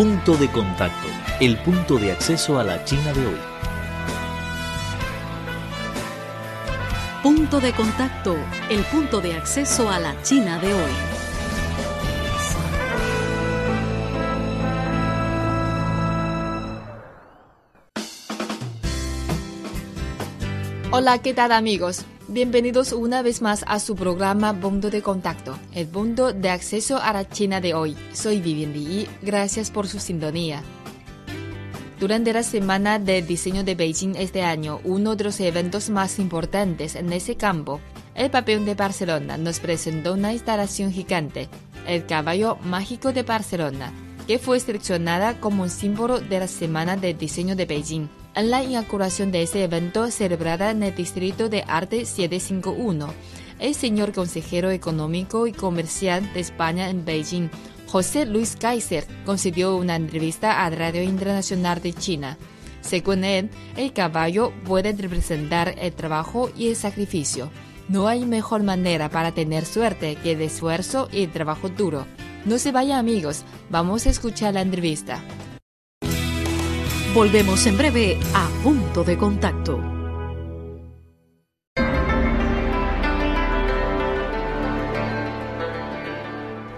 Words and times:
Punto 0.00 0.34
de 0.38 0.50
contacto, 0.50 1.08
el 1.40 1.58
punto 1.58 1.98
de 1.98 2.12
acceso 2.12 2.58
a 2.58 2.64
la 2.64 2.82
China 2.86 3.12
de 3.12 3.26
hoy. 3.26 3.38
Punto 7.22 7.60
de 7.60 7.70
contacto, 7.74 8.34
el 8.70 8.82
punto 8.84 9.20
de 9.20 9.34
acceso 9.34 9.90
a 9.90 9.98
la 9.98 10.22
China 10.22 10.58
de 10.58 10.72
hoy. 10.72 10.90
Hola, 20.92 21.18
¿qué 21.18 21.34
tal 21.34 21.52
amigos? 21.52 22.06
Bienvenidos 22.32 22.92
una 22.92 23.22
vez 23.22 23.42
más 23.42 23.64
a 23.66 23.80
su 23.80 23.96
programa 23.96 24.54
Punto 24.54 24.88
de 24.88 25.02
Contacto, 25.02 25.58
el 25.74 25.88
punto 25.88 26.32
de 26.32 26.48
acceso 26.48 27.02
a 27.02 27.12
la 27.12 27.28
China 27.28 27.60
de 27.60 27.74
hoy. 27.74 27.96
Soy 28.12 28.40
Vivian 28.40 28.72
Li 28.72 29.08
gracias 29.20 29.72
por 29.72 29.88
su 29.88 29.98
sintonía. 29.98 30.62
Durante 31.98 32.32
la 32.32 32.44
Semana 32.44 33.00
de 33.00 33.22
Diseño 33.22 33.64
de 33.64 33.74
Beijing 33.74 34.14
este 34.14 34.44
año, 34.44 34.78
uno 34.84 35.16
de 35.16 35.24
los 35.24 35.40
eventos 35.40 35.90
más 35.90 36.20
importantes 36.20 36.94
en 36.94 37.12
ese 37.12 37.34
campo, 37.34 37.80
el 38.14 38.30
Papel 38.30 38.64
de 38.64 38.76
Barcelona 38.76 39.36
nos 39.36 39.58
presentó 39.58 40.14
una 40.14 40.32
instalación 40.32 40.92
gigante, 40.92 41.48
el 41.84 42.06
Caballo 42.06 42.58
Mágico 42.62 43.12
de 43.12 43.24
Barcelona, 43.24 43.92
que 44.28 44.38
fue 44.38 44.60
seleccionada 44.60 45.40
como 45.40 45.64
un 45.64 45.70
símbolo 45.70 46.20
de 46.20 46.38
la 46.38 46.46
Semana 46.46 46.96
de 46.96 47.12
Diseño 47.12 47.56
de 47.56 47.66
Beijing 47.66 48.19
en 48.34 48.50
la 48.50 48.62
inauguración 48.62 49.32
de 49.32 49.42
este 49.42 49.64
evento 49.64 50.10
celebrada 50.10 50.70
en 50.70 50.82
el 50.82 50.94
Distrito 50.94 51.48
de 51.48 51.64
Arte 51.66 52.04
751. 52.04 53.12
El 53.58 53.74
señor 53.74 54.12
consejero 54.12 54.70
económico 54.70 55.46
y 55.46 55.52
comercial 55.52 56.32
de 56.32 56.40
España 56.40 56.88
en 56.88 57.04
Beijing, 57.04 57.50
José 57.86 58.24
Luis 58.24 58.56
Kaiser, 58.56 59.06
concedió 59.26 59.76
una 59.76 59.96
entrevista 59.96 60.64
a 60.64 60.70
Radio 60.70 61.02
Internacional 61.02 61.82
de 61.82 61.92
China. 61.92 62.38
Según 62.80 63.24
él, 63.24 63.50
el 63.76 63.92
caballo 63.92 64.52
puede 64.64 64.92
representar 64.92 65.74
el 65.78 65.92
trabajo 65.92 66.50
y 66.56 66.68
el 66.68 66.76
sacrificio. 66.76 67.50
No 67.88 68.06
hay 68.08 68.24
mejor 68.24 68.62
manera 68.62 69.10
para 69.10 69.32
tener 69.32 69.66
suerte 69.66 70.16
que 70.16 70.32
el 70.32 70.40
esfuerzo 70.40 71.08
y 71.12 71.24
el 71.24 71.32
trabajo 71.32 71.68
duro. 71.68 72.06
No 72.46 72.58
se 72.58 72.72
vayan 72.72 72.98
amigos, 72.98 73.44
vamos 73.68 74.06
a 74.06 74.10
escuchar 74.10 74.54
la 74.54 74.62
entrevista. 74.62 75.22
Volvemos 77.12 77.66
en 77.66 77.76
breve 77.76 78.20
a 78.34 78.48
Punto 78.62 79.02
de 79.02 79.18
Contacto. 79.18 79.82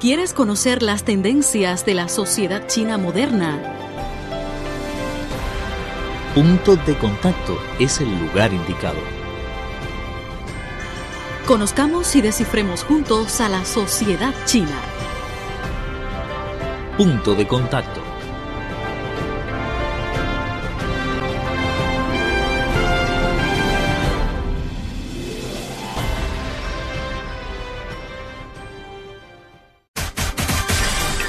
¿Quieres 0.01 0.33
conocer 0.33 0.83
las 0.83 1.05
tendencias 1.05 1.85
de 1.85 1.93
la 1.93 2.09
sociedad 2.09 2.67
china 2.67 2.97
moderna? 2.97 3.61
Punto 6.35 6.77
de 6.77 6.97
contacto 6.97 7.59
es 7.79 8.01
el 8.01 8.11
lugar 8.19 8.55
indicado. 8.55 9.01
Conozcamos 11.47 12.17
y 12.17 12.23
descifremos 12.23 12.85
juntos 12.85 13.39
a 13.43 13.51
la 13.51 13.67
sociedad 13.67 14.33
china. 14.47 14.81
Punto 16.97 17.35
de 17.35 17.47
contacto. 17.47 18.12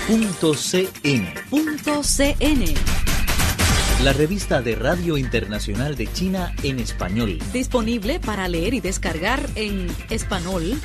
CN. 0.06 1.34
Punto 1.50 2.04
CN. 2.04 2.66
La 4.04 4.12
revista 4.12 4.62
de 4.62 4.76
Radio 4.76 5.18
Internacional 5.18 5.96
de 5.96 6.12
China 6.12 6.54
en 6.62 6.80
español. 6.80 7.40
Disponible 7.54 8.20
para 8.20 8.50
leer 8.50 8.74
y 8.74 8.82
descargar 8.82 9.50
en 9.56 9.88
espanol.cri.cn. 10.10 10.84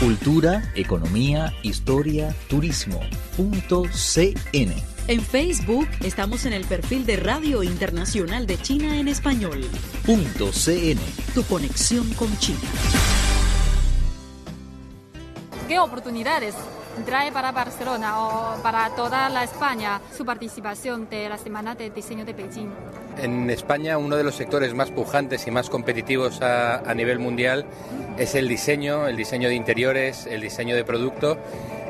Cultura, 0.00 0.70
economía, 0.74 1.54
historia, 1.62 2.36
turismo. 2.48 3.00
Punto 3.38 3.84
CN. 3.90 4.74
En 5.08 5.22
Facebook 5.22 5.88
estamos 6.04 6.44
en 6.44 6.52
el 6.52 6.66
perfil 6.66 7.06
de 7.06 7.16
Radio 7.16 7.62
Internacional 7.62 8.46
de 8.46 8.60
China 8.60 8.98
en 8.98 9.08
español. 9.08 9.64
Punto 10.04 10.52
CN. 10.52 11.00
Tu 11.34 11.42
conexión 11.44 12.06
con 12.14 12.38
China. 12.38 12.60
¿Qué 15.70 15.78
oportunidades 15.78 16.56
trae 17.06 17.30
para 17.30 17.52
Barcelona 17.52 18.26
o 18.26 18.60
para 18.60 18.90
toda 18.96 19.28
la 19.28 19.44
España 19.44 20.00
su 20.12 20.24
participación 20.24 21.08
de 21.08 21.28
la 21.28 21.38
Semana 21.38 21.76
de 21.76 21.90
Diseño 21.90 22.24
de 22.24 22.32
Beijing? 22.32 22.70
En 23.22 23.48
España 23.50 23.96
uno 23.96 24.16
de 24.16 24.24
los 24.24 24.34
sectores 24.34 24.74
más 24.74 24.90
pujantes 24.90 25.46
y 25.46 25.52
más 25.52 25.70
competitivos 25.70 26.42
a, 26.42 26.92
nivel 26.96 27.20
mundial 27.20 27.66
es 28.18 28.34
el 28.34 28.48
diseño, 28.48 29.06
el 29.06 29.16
diseño 29.16 29.48
de 29.48 29.54
interiores, 29.54 30.26
el 30.26 30.40
diseño 30.40 30.74
de 30.74 30.82
producto 30.82 31.38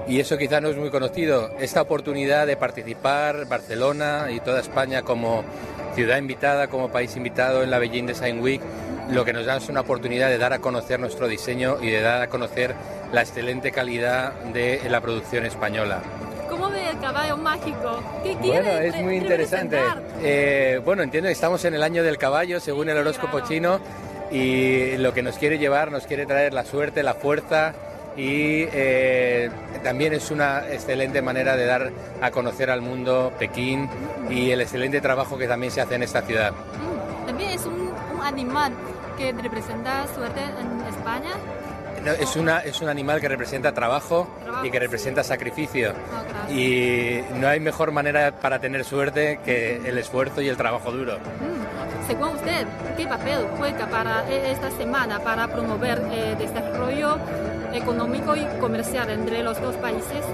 y 0.06 0.20
eso 0.20 0.36
quizá 0.36 0.60
no 0.60 0.68
es 0.68 0.76
muy 0.76 0.91
conocido. 0.91 1.48
Esta 1.58 1.80
oportunidad 1.80 2.47
de 2.47 2.58
participar 2.58 3.47
Barcelona 3.47 4.26
y 4.30 4.41
toda 4.41 4.60
España 4.60 5.00
como 5.00 5.42
ciudad 5.94 6.18
invitada, 6.18 6.66
como 6.66 6.91
país 6.91 7.16
invitado 7.16 7.62
en 7.62 7.70
la 7.70 7.78
Beijing 7.78 8.04
Design 8.04 8.42
Week, 8.42 8.60
lo 9.10 9.25
que 9.25 9.32
nos 9.32 9.47
da 9.47 9.56
es 9.56 9.69
una 9.69 9.81
oportunidad 9.81 10.28
de 10.28 10.38
dar 10.38 10.53
a 10.53 10.59
conocer 10.60 11.00
nuestro 11.00 11.26
diseño 11.28 11.76
y 11.81 11.91
de 11.91 12.00
dar 12.00 12.22
a 12.22 12.28
conocer 12.28 12.75
la 13.12 13.22
excelente 13.22 13.72
calidad 13.72 14.32
de 14.53 14.81
la 14.88 15.00
producción 15.00 15.44
española. 15.47 16.00
¿Cómo 16.48 16.69
ve 16.71 16.91
el 16.91 16.98
caballo 17.00 17.37
mágico? 17.37 18.03
¿Qué 18.22 18.34
Bueno, 18.37 18.43
quiere 18.62 18.87
es 18.88 18.94
re- 18.94 19.03
muy 19.03 19.16
interesante. 19.16 19.78
Eh, 20.22 20.81
bueno, 20.84 21.03
entiendo 21.03 21.28
que 21.28 21.32
estamos 21.32 21.65
en 21.65 21.75
el 21.75 21.82
año 21.82 22.03
del 22.03 22.19
caballo, 22.19 22.60
según 22.60 22.88
el 22.88 22.98
horóscopo 22.98 23.41
chino, 23.41 23.81
y 24.31 24.97
lo 24.98 25.12
que 25.12 25.22
nos 25.22 25.37
quiere 25.38 25.59
llevar, 25.59 25.91
nos 25.91 26.06
quiere 26.06 26.27
traer 26.27 26.53
la 26.54 26.65
suerte, 26.65 27.03
la 27.03 27.15
fuerza, 27.15 27.72
y 28.16 28.65
eh, 28.72 29.50
también 29.82 30.12
es 30.12 30.31
una 30.31 30.65
excelente 30.71 31.22
manera 31.22 31.56
de 31.56 31.65
dar 31.66 31.91
a 32.21 32.31
conocer 32.31 32.71
al 32.71 32.81
mundo 32.82 33.32
Pekín 33.38 33.88
y 34.28 34.50
el 34.50 34.60
excelente 34.60 35.00
trabajo 35.00 35.38
que 35.38 35.47
también 35.48 35.72
se 35.72 35.81
hace 35.81 35.94
en 35.94 36.03
esta 36.03 36.22
ciudad. 36.22 36.53
Mm, 36.53 37.27
También 37.27 37.50
es 37.50 37.65
un, 37.66 37.91
un 38.19 38.22
animal 38.22 38.72
que 39.20 39.32
representa 39.32 40.06
suerte 40.14 40.41
en 40.41 40.81
España. 40.88 41.32
No, 42.04 42.12
es, 42.12 42.34
una, 42.36 42.60
es 42.60 42.81
un 42.81 42.88
animal 42.88 43.20
que 43.20 43.28
representa 43.28 43.72
trabajo, 43.75 44.26
Trabajo, 44.42 44.64
y 44.64 44.70
que 44.70 44.78
representa 44.81 45.22
sacrificio. 45.22 45.91
Ah, 45.91 46.22
claro. 46.26 46.53
Y 46.58 47.22
no 47.34 47.47
hay 47.47 47.60
mejor 47.60 47.92
manera 47.92 48.32
para 48.41 48.59
tener 48.59 48.82
suerte 48.84 49.41
que 49.44 49.76
el 49.86 49.98
esfuerzo 49.98 50.41
y 50.41 50.48
el 50.48 50.56
trabajo 50.56 50.91
duro. 50.91 51.19
Mm, 51.19 52.06
Según 52.06 52.28
usted, 52.28 52.66
¿qué 52.97 53.06
papel 53.06 53.47
juega 53.59 53.86
para 53.88 54.26
e- 54.30 54.50
esta 54.53 54.70
semana 54.70 55.20
para 55.20 55.47
promover 55.48 56.00
el 56.10 56.38
desarrollo 56.38 57.19
económico 57.75 58.34
y 58.34 58.44
comercial 58.59 59.10
entre 59.10 59.42
los 59.42 59.60
dos 59.60 59.76
países? 59.76 60.25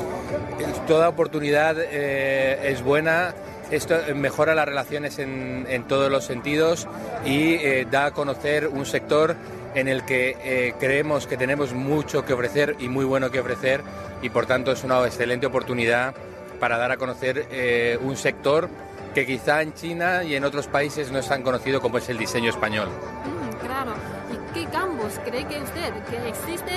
Es- 0.60 0.86
Toda 0.86 1.08
oportunidad 1.08 1.74
eh, 1.80 2.70
es 2.70 2.80
buena. 2.84 3.34
Esto 3.70 3.96
mejora 4.14 4.54
las 4.54 4.66
relaciones 4.66 5.18
en, 5.18 5.66
en 5.68 5.84
todos 5.84 6.10
los 6.10 6.24
sentidos 6.24 6.86
y 7.24 7.54
eh, 7.54 7.86
da 7.90 8.06
a 8.06 8.10
conocer 8.12 8.68
un 8.68 8.86
sector 8.86 9.36
en 9.74 9.88
el 9.88 10.04
que 10.04 10.36
eh, 10.42 10.74
creemos 10.78 11.26
que 11.26 11.36
tenemos 11.36 11.72
mucho 11.74 12.24
que 12.24 12.32
ofrecer 12.32 12.76
y 12.78 12.88
muy 12.88 13.04
bueno 13.04 13.30
que 13.30 13.40
ofrecer 13.40 13.82
y 14.22 14.30
por 14.30 14.46
tanto 14.46 14.72
es 14.72 14.84
una 14.84 15.04
excelente 15.04 15.46
oportunidad 15.46 16.14
para 16.60 16.78
dar 16.78 16.92
a 16.92 16.96
conocer 16.96 17.46
eh, 17.50 17.98
un 18.00 18.16
sector 18.16 18.70
que 19.14 19.26
quizá 19.26 19.62
en 19.62 19.74
China 19.74 20.24
y 20.24 20.34
en 20.34 20.44
otros 20.44 20.66
países 20.66 21.10
no 21.10 21.18
es 21.18 21.28
tan 21.28 21.42
conocido 21.42 21.80
como 21.80 21.98
es 21.98 22.08
el 22.08 22.18
diseño 22.18 22.50
español. 22.50 22.88
Mm, 22.88 23.66
claro. 23.66 23.92
¿Y 24.32 24.54
qué 24.54 24.66
campos 24.70 25.20
cree 25.24 25.46
que 25.46 25.60
usted 25.60 25.92
que 26.08 26.28
existe 26.28 26.72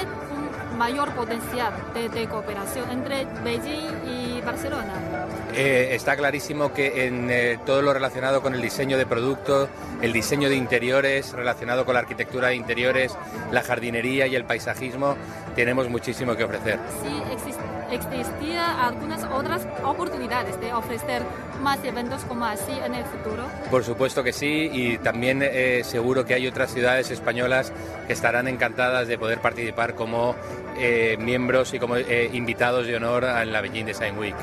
mayor 0.80 1.10
potencial 1.12 1.74
de, 1.94 2.08
de 2.10 2.28
cooperación 2.28 2.90
entre 2.90 3.28
Beijing 3.44 3.92
y 4.08 4.42
Barcelona? 4.42 4.94
Eh, 5.54 5.90
está 5.92 6.16
clarísimo 6.16 6.74
que 6.74 7.06
en 7.06 7.30
eh, 7.30 7.60
todo 7.66 7.82
lo 7.82 7.94
relacionado 7.94 8.42
con 8.42 8.56
el 8.56 8.62
diseño 8.62 8.98
de 8.98 9.06
productos, 9.06 9.68
el 10.02 10.14
diseño 10.14 10.48
de 10.50 10.56
interiores, 10.56 11.34
relacionado 11.34 11.84
con 11.86 11.94
la 11.96 12.00
arquitectura 12.00 12.48
de 12.48 12.56
interiores, 12.56 13.16
la 13.52 13.62
jardinería 13.62 14.26
y 14.28 14.36
el 14.36 14.46
paisajismo, 14.46 15.16
tenemos 15.56 15.90
muchísimo 15.90 16.36
que 16.38 16.46
ofrecer. 16.46 16.80
Si 17.04 17.10
exis- 17.36 17.58
existía 17.92 18.86
algunas 18.86 19.24
otras 19.24 19.68
oportunidades 19.84 20.60
de 20.60 20.74
ofrecer 20.74 21.24
más 21.62 21.84
eventos 21.84 22.24
como 22.24 22.46
así 22.46 22.72
en 22.72 22.96
el 22.96 23.04
futuro. 23.06 23.44
Por 23.70 23.84
supuesto 23.84 24.24
que 24.24 24.34
sí, 24.34 24.70
y 24.72 24.98
también 24.98 25.42
eh, 25.44 25.82
seguro 25.84 26.26
que 26.26 26.34
hay 26.34 26.48
otras 26.48 26.72
ciudades 26.72 27.12
españolas 27.12 27.72
que 28.08 28.14
estarán 28.14 28.48
encantadas 28.48 29.08
de 29.08 29.18
poder 29.18 29.42
participar 29.42 29.96
como 29.96 30.36
eh, 30.78 31.18
miembros 31.20 31.74
y 31.74 31.80
como 31.80 31.98
eh, 31.98 32.30
invitados 32.34 32.88
de 32.88 32.96
honor 32.96 33.26
en 33.26 33.52
la 33.52 33.62
Beijing 33.62 33.86
Design 33.86 34.18
Week. 34.18 34.36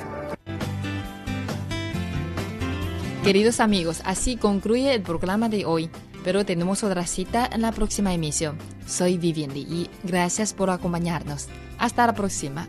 Queridos 3.25 3.59
amigos, 3.59 4.03
así 4.05 4.37
concluye 4.37 4.95
el 4.95 5.03
programa 5.03 5.49
de 5.49 5.65
hoy, 5.65 5.91
pero 6.23 6.45
tenemos 6.45 6.85
otra 6.85 7.07
cita 7.07 7.49
en 7.51 7.63
la 7.63 7.73
próxima 7.73 8.15
emisión. 8.15 8.57
Soy 8.87 9.19
Vivian 9.19 9.53
Lee 9.53 9.67
y 9.69 9.91
gracias 10.05 10.55
por 10.55 10.71
acompañarnos. 10.71 11.49
Hasta 11.79 12.07
la 12.07 12.15
próxima. 12.15 12.69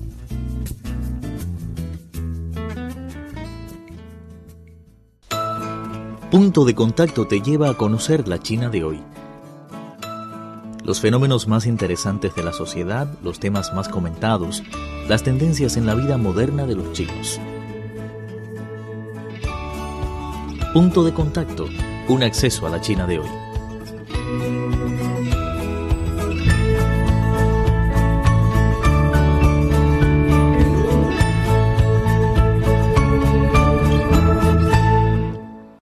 Punto 6.31 6.63
de 6.63 6.73
contacto 6.73 7.27
te 7.27 7.41
lleva 7.41 7.69
a 7.69 7.73
conocer 7.73 8.29
la 8.29 8.39
China 8.39 8.69
de 8.69 8.85
hoy. 8.85 9.03
Los 10.81 11.01
fenómenos 11.01 11.49
más 11.49 11.65
interesantes 11.65 12.33
de 12.35 12.41
la 12.41 12.53
sociedad, 12.53 13.05
los 13.21 13.41
temas 13.41 13.73
más 13.73 13.89
comentados, 13.89 14.63
las 15.09 15.23
tendencias 15.23 15.75
en 15.75 15.85
la 15.85 15.93
vida 15.93 16.15
moderna 16.15 16.65
de 16.65 16.75
los 16.75 16.93
chinos. 16.93 17.37
Punto 20.73 21.03
de 21.03 21.13
contacto, 21.13 21.65
un 22.07 22.23
acceso 22.23 22.65
a 22.65 22.69
la 22.69 22.79
China 22.79 23.07
de 23.07 23.19
hoy. 23.19 23.50